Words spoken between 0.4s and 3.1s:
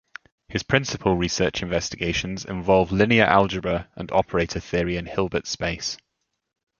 His principal research investigations involve